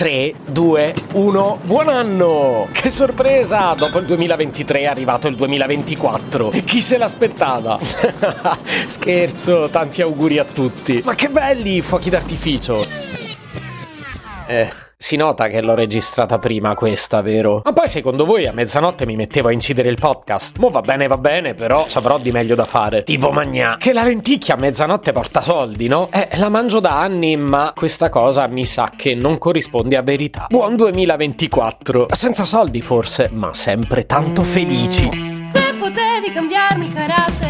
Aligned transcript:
3, 0.00 0.32
2, 0.46 0.94
1, 1.12 1.60
buon 1.62 1.88
anno! 1.90 2.68
Che 2.72 2.88
sorpresa! 2.88 3.74
Dopo 3.76 3.98
il 3.98 4.06
2023 4.06 4.80
è 4.80 4.86
arrivato 4.86 5.28
il 5.28 5.34
2024. 5.34 6.52
E 6.52 6.64
chi 6.64 6.80
se 6.80 6.96
l'aspettava? 6.96 7.78
Scherzo, 8.64 9.68
tanti 9.68 10.00
auguri 10.00 10.38
a 10.38 10.44
tutti. 10.44 11.02
Ma 11.04 11.14
che 11.14 11.28
belli 11.28 11.76
i 11.76 11.80
fuochi 11.82 12.08
d'artificio! 12.08 12.82
Eh. 14.46 14.89
Si 15.02 15.16
nota 15.16 15.48
che 15.48 15.62
l'ho 15.62 15.74
registrata 15.74 16.38
prima 16.38 16.74
questa, 16.74 17.22
vero? 17.22 17.62
Ma 17.64 17.72
poi 17.72 17.88
secondo 17.88 18.26
voi 18.26 18.46
a 18.46 18.52
mezzanotte 18.52 19.06
mi 19.06 19.16
mettevo 19.16 19.48
a 19.48 19.52
incidere 19.52 19.88
il 19.88 19.96
podcast? 19.98 20.58
Mo 20.58 20.68
va 20.68 20.82
bene, 20.82 21.06
va 21.06 21.16
bene, 21.16 21.54
però 21.54 21.86
ci 21.88 21.96
avrò 21.96 22.18
di 22.18 22.30
meglio 22.30 22.54
da 22.54 22.66
fare. 22.66 23.02
Tipo 23.04 23.30
magnà. 23.30 23.78
Che 23.78 23.94
la 23.94 24.02
lenticchia 24.02 24.56
a 24.56 24.58
mezzanotte 24.58 25.12
porta 25.12 25.40
soldi, 25.40 25.88
no? 25.88 26.10
Eh, 26.12 26.36
la 26.36 26.50
mangio 26.50 26.80
da 26.80 27.00
anni, 27.00 27.34
ma 27.38 27.72
questa 27.74 28.10
cosa 28.10 28.46
mi 28.46 28.66
sa 28.66 28.92
che 28.94 29.14
non 29.14 29.38
corrisponde 29.38 29.96
a 29.96 30.02
verità. 30.02 30.44
Buon 30.50 30.76
2024. 30.76 32.08
Senza 32.10 32.44
soldi 32.44 32.82
forse, 32.82 33.30
ma 33.32 33.54
sempre 33.54 34.04
tanto 34.04 34.42
felici. 34.42 35.04
Se 35.50 35.74
potevi 35.78 36.30
cambiarmi 36.30 36.92
carattere, 36.92 37.49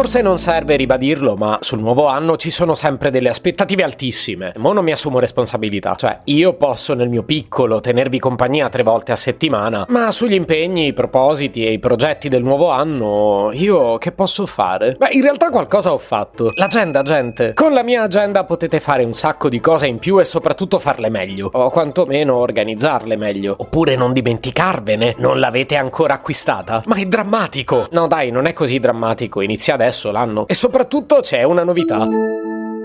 Forse 0.00 0.22
non 0.22 0.38
serve 0.38 0.76
ribadirlo, 0.76 1.36
ma 1.36 1.58
sul 1.60 1.78
nuovo 1.78 2.06
anno 2.06 2.38
ci 2.38 2.48
sono 2.48 2.72
sempre 2.72 3.10
delle 3.10 3.28
aspettative 3.28 3.82
altissime. 3.82 4.54
Mo 4.56 4.72
non 4.72 4.82
mi 4.82 4.92
assumo 4.92 5.18
responsabilità, 5.18 5.94
cioè 5.94 6.20
io 6.24 6.54
posso 6.54 6.94
nel 6.94 7.10
mio 7.10 7.22
piccolo 7.22 7.80
tenervi 7.80 8.18
compagnia 8.18 8.70
tre 8.70 8.82
volte 8.82 9.12
a 9.12 9.16
settimana, 9.16 9.84
ma 9.90 10.10
sugli 10.10 10.32
impegni, 10.32 10.86
i 10.86 10.92
propositi 10.94 11.66
e 11.66 11.72
i 11.72 11.78
progetti 11.78 12.30
del 12.30 12.42
nuovo 12.42 12.70
anno 12.70 13.50
io 13.52 13.98
che 13.98 14.12
posso 14.12 14.46
fare? 14.46 14.94
Beh, 14.98 15.10
in 15.10 15.20
realtà 15.20 15.50
qualcosa 15.50 15.92
ho 15.92 15.98
fatto. 15.98 16.50
L'agenda, 16.54 17.02
gente. 17.02 17.52
Con 17.52 17.74
la 17.74 17.82
mia 17.82 18.04
agenda 18.04 18.44
potete 18.44 18.80
fare 18.80 19.04
un 19.04 19.12
sacco 19.12 19.50
di 19.50 19.60
cose 19.60 19.86
in 19.86 19.98
più 19.98 20.18
e 20.18 20.24
soprattutto 20.24 20.78
farle 20.78 21.10
meglio, 21.10 21.50
o 21.52 21.68
quantomeno 21.68 22.38
organizzarle 22.38 23.18
meglio. 23.18 23.54
Oppure 23.58 23.96
non 23.96 24.14
dimenticarvene, 24.14 25.16
non 25.18 25.38
l'avete 25.38 25.76
ancora 25.76 26.14
acquistata? 26.14 26.84
Ma 26.86 26.96
è 26.96 27.04
drammatico! 27.04 27.88
No 27.90 28.06
dai, 28.06 28.30
non 28.30 28.46
è 28.46 28.54
così 28.54 28.80
drammatico, 28.80 29.42
iniziate 29.42 29.88
adesso 29.89 29.89
l'anno. 30.10 30.46
E 30.46 30.54
soprattutto 30.54 31.20
c'è 31.20 31.42
una 31.42 31.64
novità. 31.64 32.06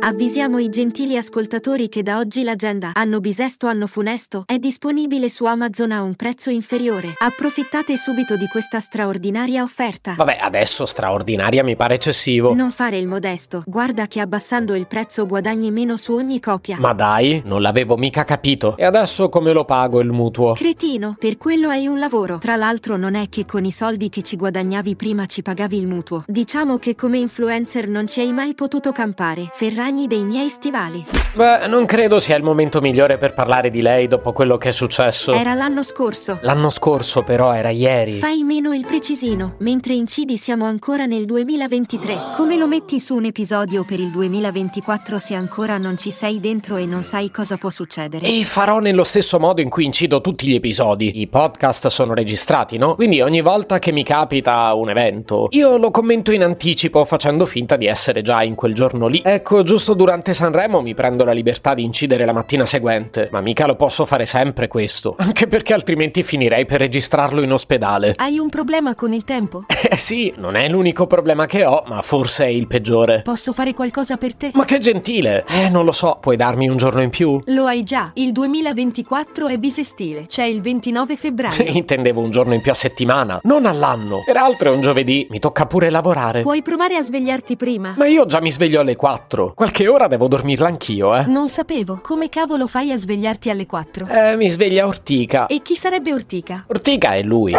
Avvisiamo 0.06 0.60
i 0.60 0.70
gentili 0.70 1.18
ascoltatori 1.18 1.90
che 1.90 2.04
da 2.04 2.20
oggi 2.20 2.44
l'agenda 2.44 2.92
Anno 2.94 3.20
bisesto 3.20 3.66
anno 3.66 3.88
funesto 3.88 4.44
è 4.46 4.60
disponibile 4.60 5.30
su 5.30 5.46
Amazon 5.46 5.92
a 5.92 6.04
un 6.04 6.14
prezzo 6.14 6.52
inferiore. 6.52 7.16
Approfittate 7.18 7.98
subito 7.98 8.38
di 8.38 8.46
questa 8.46 8.80
straordinaria 8.80 9.64
offerta. 9.64 10.14
Vabbè, 10.16 10.38
adesso 10.40 10.86
straordinaria 10.86 11.64
mi 11.64 11.76
pare 11.76 11.96
eccessivo. 11.96 12.54
Non 12.54 12.70
fare 12.70 13.00
il 13.00 13.08
modesto, 13.08 13.64
guarda 13.66 14.06
che 14.06 14.20
abbassando 14.20 14.76
il 14.76 14.86
prezzo 14.86 15.26
guadagni 15.26 15.72
meno 15.72 15.98
su 15.98 16.14
ogni 16.14 16.40
copia. 16.40 16.78
Ma 16.80 16.94
dai, 16.94 17.42
non 17.44 17.64
l'avevo 17.64 17.98
mica 17.98 18.26
capito. 18.26 18.78
E 18.78 18.86
adesso 18.86 19.28
come 19.30 19.54
lo 19.54 19.66
pago 19.66 20.02
il 20.02 20.12
mutuo? 20.12 20.54
Cretino, 20.54 21.16
per 21.18 21.38
quello 21.38 21.70
hai 21.70 21.88
un 21.88 21.98
lavoro. 21.98 22.38
Tra 22.38 22.56
l'altro 22.56 22.96
non 22.96 23.16
è 23.16 23.28
che 23.28 23.48
con 23.48 23.66
i 23.66 23.72
soldi 23.72 24.10
che 24.10 24.22
ci 24.22 24.36
guadagnavi 24.36 24.96
prima 24.96 25.26
ci 25.26 25.42
pagavi 25.42 25.80
il 25.80 25.88
mutuo. 25.88 26.26
Diciamo 26.28 26.78
che 26.78 26.94
come 26.94 27.18
influencer 27.18 27.88
non 27.88 28.06
ci 28.06 28.20
hai 28.20 28.32
mai 28.32 28.54
potuto 28.54 28.92
campare. 28.92 29.50
Ferragni 29.52 29.94
ragni 29.96 30.08
dei 30.08 30.26
miei 30.26 30.50
stivali. 30.50 31.06
Beh, 31.36 31.68
non 31.68 31.86
credo 31.86 32.20
sia 32.20 32.36
il 32.36 32.44
momento 32.44 32.82
migliore 32.82 33.18
per 33.18 33.34
parlare 33.34 33.70
di 33.70 33.82
lei 33.82 34.08
dopo 34.08 34.34
quello 34.34 34.58
che 34.58 34.70
è 34.70 34.72
successo. 34.72 35.34
Era 35.34 35.54
l'anno 35.54 35.84
scorso. 35.84 36.38
L'anno 36.42 36.70
scorso, 36.70 37.24
però, 37.24 37.54
era 37.54 37.70
ieri. 37.70 38.14
Fai 38.14 38.44
meno 38.44 38.74
il 38.74 38.86
precisino, 38.86 39.56
mentre 39.60 39.94
incidi 39.94 40.38
siamo 40.38 40.66
ancora 40.66 41.06
nel 41.06 41.26
2023. 41.26 42.18
Come 42.36 42.58
lo 42.58 42.68
metti 42.68 43.00
su 43.00 43.16
un 43.16 43.26
episodio 43.26 43.84
per 43.84 44.00
il 44.00 44.12
2024 44.12 45.18
se 45.18 45.36
ancora 45.36 45.78
non 45.78 45.98
ci 45.98 46.12
sei 46.12 46.40
dentro 46.40 46.76
e 46.78 46.86
non 46.86 47.04
sai 47.04 47.32
cosa 47.32 47.58
può 47.58 47.70
succedere? 47.70 48.26
E 48.26 48.44
farò 48.44 48.80
nello 48.80 49.04
stesso 49.04 49.40
modo 49.40 49.62
in 49.62 49.70
cui 49.70 49.86
incido 49.86 50.22
tutti 50.22 50.48
gli 50.48 50.56
episodi. 50.56 51.22
I 51.22 51.28
podcast 51.28 51.88
sono 51.88 52.14
registrati, 52.14 52.78
no? 52.78 52.96
Quindi 52.96 53.22
ogni 53.22 53.42
volta 53.42 53.80
che 53.80 53.92
mi 53.92 54.04
capita 54.04 54.74
un 54.74 54.90
evento, 54.90 55.48
io 55.52 55.78
lo 55.78 55.92
commento 55.92 56.32
in 56.32 56.44
anticipo 56.44 57.04
facendo 57.06 57.46
finta 57.46 57.76
di 57.76 57.88
essere 57.88 58.22
già 58.22 58.42
in 58.42 58.56
quel 58.56 58.74
giorno 58.74 59.08
lì. 59.08 59.22
Ecco, 59.24 59.64
giusto 59.64 59.75
giusto 59.76 59.94
durante 59.94 60.34
Sanremo 60.34 60.80
mi 60.80 60.94
prendo 60.94 61.26
la 61.26 61.34
libertà 61.34 61.74
di 61.74 61.84
incidere 61.84 62.24
la 62.24 62.32
mattina 62.32 62.66
seguente, 62.66 63.28
ma 63.34 63.42
mica 63.42 63.66
lo 63.66 63.76
posso 63.76 64.06
fare 64.06 64.26
sempre 64.26 64.70
questo, 64.70 65.16
anche 65.20 65.48
perché 65.48 65.74
altrimenti 65.74 66.24
finirei 66.24 66.66
per 66.66 66.80
registrarlo 66.80 67.42
in 67.42 67.52
ospedale. 67.52 68.14
Hai 68.16 68.40
un 68.40 68.48
problema 68.48 68.96
con 68.96 69.12
il 69.12 69.26
tempo? 69.26 69.66
Eh 69.96 69.98
sì, 69.98 70.34
non 70.38 70.56
è 70.56 70.68
l'unico 70.68 71.06
problema 71.06 71.46
che 71.46 71.64
ho, 71.64 71.84
ma 71.88 72.02
forse 72.02 72.46
è 72.46 72.48
il 72.48 72.66
peggiore. 72.68 73.22
Posso 73.22 73.54
fare 73.54 73.74
qualcosa 73.74 74.18
per 74.18 74.34
te? 74.34 74.52
Ma 74.54 74.66
che 74.66 74.80
gentile! 74.80 75.46
Eh, 75.48 75.70
non 75.70 75.86
lo 75.86 75.92
so, 75.92 76.18
puoi 76.20 76.36
darmi 76.36 76.68
un 76.68 76.76
giorno 76.76 77.02
in 77.02 77.12
più? 77.12 77.40
Lo 77.46 77.66
hai 77.66 77.84
già, 77.84 78.12
il 78.16 78.32
2024 78.32 79.48
è 79.48 79.58
bisestile, 79.58 80.26
c'è 80.26 80.44
il 80.44 80.62
29 80.62 81.16
febbraio. 81.16 81.64
Intendevo 81.70 82.20
un 82.20 82.32
giorno 82.32 82.56
in 82.56 82.62
più 82.62 82.72
a 82.72 82.74
settimana, 82.74 83.40
non 83.44 83.68
all'anno. 83.68 84.24
Peraltro 84.26 84.72
è 84.72 84.76
un 84.76 84.82
giovedì, 84.82 85.28
mi 85.30 85.40
tocca 85.40 85.66
pure 85.68 85.90
lavorare. 85.90 86.42
Puoi 86.42 86.62
provare 86.64 86.96
a 86.96 87.02
svegliarti 87.02 87.56
prima? 87.56 87.94
Ma 87.96 88.08
io 88.08 88.26
già 88.26 88.42
mi 88.42 88.52
sveglio 88.52 88.82
alle 88.82 88.96
4. 88.96 89.54
Qualche 89.66 89.86
che 89.86 89.90
ora 89.90 90.06
devo 90.06 90.28
dormirla 90.28 90.68
anch'io, 90.68 91.16
eh. 91.16 91.26
Non 91.26 91.50
sapevo. 91.50 92.00
Come 92.04 92.30
cavolo 92.30 92.68
fai 92.68 92.92
a 92.92 92.98
svegliarti 92.98 93.50
alle 93.50 93.66
4? 93.66 94.08
Eh, 94.08 94.36
mi 94.36 94.48
sveglia 94.48 94.86
Ortica. 94.86 95.48
E 95.48 95.64
chi 95.64 95.76
sarebbe 95.76 96.14
Ortica? 96.14 96.66
Ortica 96.68 97.16
è 97.16 97.24
lui. 97.24 97.56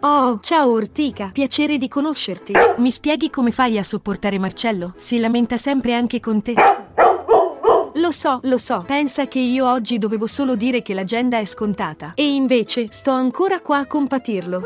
Oh, 0.00 0.40
ciao 0.42 0.70
Ortica, 0.70 1.30
piacere 1.32 1.78
di 1.78 1.88
conoscerti. 1.88 2.52
Mi 2.76 2.90
spieghi 2.90 3.30
come 3.30 3.50
fai 3.50 3.78
a 3.78 3.82
sopportare 3.82 4.38
Marcello? 4.38 4.92
Si 4.96 5.18
lamenta 5.18 5.56
sempre 5.56 5.94
anche 5.94 6.20
con 6.20 6.42
te. 6.42 6.52
Lo 7.94 8.10
so, 8.10 8.40
lo 8.42 8.58
so. 8.58 8.84
Pensa 8.86 9.26
che 9.26 9.38
io 9.38 9.66
oggi 9.66 9.96
dovevo 9.96 10.26
solo 10.26 10.54
dire 10.54 10.82
che 10.82 10.92
l'agenda 10.92 11.38
è 11.38 11.46
scontata. 11.46 12.12
E 12.14 12.34
invece 12.34 12.88
sto 12.90 13.10
ancora 13.12 13.60
qua 13.60 13.78
a 13.78 13.86
compatirlo. 13.86 14.62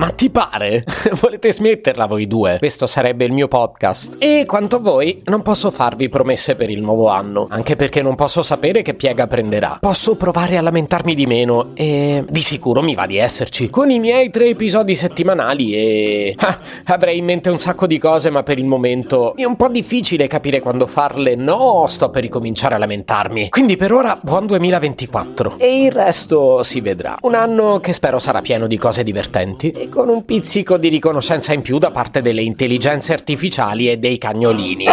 Ma 0.00 0.08
ti 0.12 0.30
pare? 0.30 0.82
Volete 1.20 1.52
smetterla 1.52 2.06
voi 2.06 2.26
due? 2.26 2.56
Questo 2.58 2.86
sarebbe 2.86 3.26
il 3.26 3.32
mio 3.32 3.48
podcast. 3.48 4.16
E 4.18 4.46
quanto 4.46 4.76
a 4.76 4.78
voi, 4.78 5.20
non 5.26 5.42
posso 5.42 5.70
farvi 5.70 6.08
promesse 6.08 6.56
per 6.56 6.70
il 6.70 6.80
nuovo 6.80 7.08
anno, 7.08 7.46
anche 7.50 7.76
perché 7.76 8.00
non 8.00 8.14
posso 8.14 8.42
sapere 8.42 8.80
che 8.80 8.94
piega 8.94 9.26
prenderà. 9.26 9.76
Posso 9.78 10.16
provare 10.16 10.56
a 10.56 10.62
lamentarmi 10.62 11.14
di 11.14 11.26
meno 11.26 11.72
e 11.74 12.24
di 12.26 12.40
sicuro 12.40 12.80
mi 12.80 12.94
va 12.94 13.04
di 13.04 13.18
esserci. 13.18 13.68
Con 13.68 13.90
i 13.90 13.98
miei 13.98 14.30
tre 14.30 14.48
episodi 14.48 14.94
settimanali 14.94 15.74
e... 15.74 16.34
Ah, 16.50 16.58
avrei 16.94 17.18
in 17.18 17.26
mente 17.26 17.50
un 17.50 17.58
sacco 17.58 17.86
di 17.86 17.98
cose, 17.98 18.30
ma 18.30 18.42
per 18.42 18.58
il 18.58 18.64
momento 18.64 19.36
è 19.36 19.44
un 19.44 19.56
po' 19.56 19.68
difficile 19.68 20.26
capire 20.26 20.60
quando 20.60 20.86
farle. 20.86 21.34
No, 21.34 21.84
sto 21.86 22.08
per 22.08 22.22
ricominciare 22.22 22.74
a 22.74 22.78
lamentarmi. 22.78 23.50
Quindi 23.50 23.76
per 23.76 23.92
ora 23.92 24.18
buon 24.20 24.46
2024. 24.46 25.56
E 25.58 25.84
il 25.84 25.92
resto 25.92 26.62
si 26.62 26.80
vedrà. 26.80 27.18
Un 27.20 27.34
anno 27.34 27.78
che 27.80 27.92
spero 27.92 28.18
sarà 28.18 28.40
pieno 28.40 28.66
di 28.66 28.78
cose 28.78 29.04
divertenti 29.04 29.88
con 29.90 30.08
un 30.08 30.24
pizzico 30.24 30.78
di 30.78 30.88
riconoscenza 30.88 31.52
in 31.52 31.60
più 31.60 31.76
da 31.76 31.90
parte 31.90 32.22
delle 32.22 32.40
intelligenze 32.40 33.12
artificiali 33.12 33.90
e 33.90 33.98
dei 33.98 34.16
cagnolini. 34.16 34.86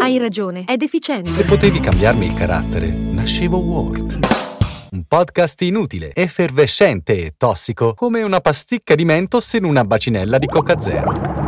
Hai 0.00 0.16
ragione, 0.16 0.64
è 0.64 0.76
deficiente. 0.76 1.30
Se 1.30 1.44
potevi 1.44 1.80
cambiarmi 1.80 2.24
il 2.24 2.34
carattere, 2.34 2.86
nascevo 2.86 3.58
Ward. 3.58 4.18
Un 4.92 5.02
podcast 5.06 5.60
inutile, 5.62 6.12
effervescente 6.14 7.26
e 7.26 7.34
tossico, 7.36 7.92
come 7.92 8.22
una 8.22 8.40
pasticca 8.40 8.94
di 8.94 9.04
mentos 9.04 9.52
in 9.52 9.64
una 9.64 9.84
bacinella 9.84 10.38
di 10.38 10.46
Coca 10.46 10.80
Zero. 10.80 11.47